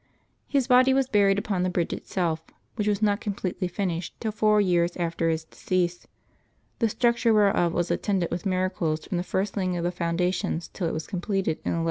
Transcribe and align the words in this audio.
His 0.47 0.65
body 0.65 0.95
was 0.95 1.07
buried 1.07 1.37
upon 1.37 1.61
the 1.61 1.69
bridge 1.69 1.93
itself, 1.93 2.43
which 2.73 2.87
was 2.87 3.03
not 3.03 3.21
completely 3.21 3.67
finished 3.67 4.19
till 4.19 4.31
four 4.31 4.59
years 4.59 4.95
after 4.97 5.29
his 5.29 5.43
decease, 5.43 6.07
the 6.79 6.89
structure 6.89 7.35
whereof 7.35 7.71
was 7.71 7.91
attended 7.91 8.31
with 8.31 8.43
miracles 8.43 9.05
from 9.05 9.17
the 9.17 9.23
first 9.23 9.55
laying 9.55 9.77
of 9.77 9.83
the 9.83 9.91
foundations 9.91 10.69
till 10.69 10.87
it 10.87 10.93
was 10.93 11.05
completed 11.05 11.57
in 11.57 11.73
1188. 11.73 11.79